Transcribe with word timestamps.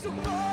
to 0.00 0.10
go. 0.10 0.51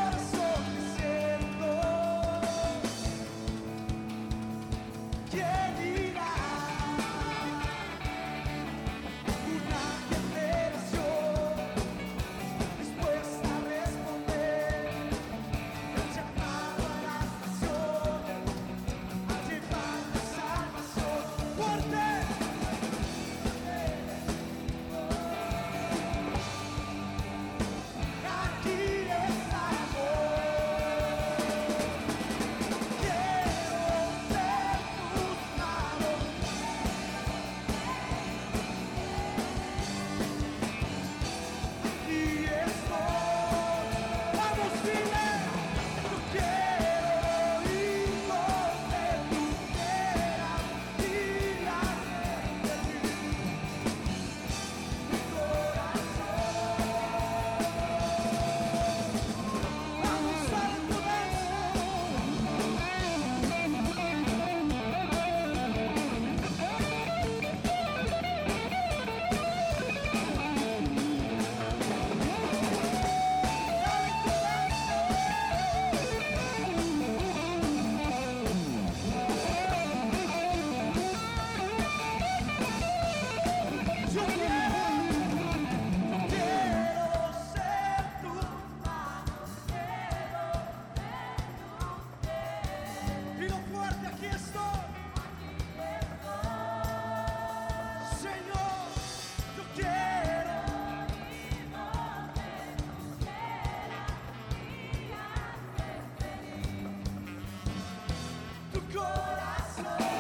Christmas. 109.80 110.19